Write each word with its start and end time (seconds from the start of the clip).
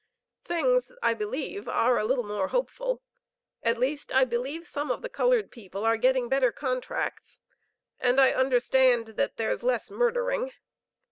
Things, 0.43 0.91
I 1.03 1.13
believe, 1.13 1.69
are 1.69 1.99
a 1.99 2.05
little 2.05 2.23
more 2.23 2.47
hopeful; 2.47 3.03
at 3.61 3.77
least, 3.77 4.11
I 4.11 4.23
believe, 4.25 4.65
some 4.67 4.89
of 4.89 5.03
the 5.03 5.09
colored 5.09 5.51
people 5.51 5.85
are 5.85 5.95
getting 5.95 6.27
better 6.27 6.51
contracts, 6.51 7.39
and, 7.99 8.19
I 8.19 8.31
understand, 8.31 9.09
that 9.09 9.37
there's 9.37 9.61
less 9.61 9.91
murdering. 9.91 10.53